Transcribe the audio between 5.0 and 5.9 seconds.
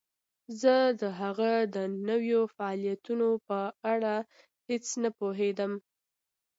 نه پوهیدم